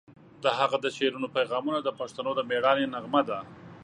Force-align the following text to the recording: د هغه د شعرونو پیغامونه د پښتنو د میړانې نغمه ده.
د 0.43 0.45
هغه 0.59 0.77
د 0.83 0.87
شعرونو 0.97 1.27
پیغامونه 1.37 1.79
د 1.83 1.89
پښتنو 1.99 2.31
د 2.35 2.41
میړانې 2.49 2.85
نغمه 2.93 3.21
ده. 3.29 3.39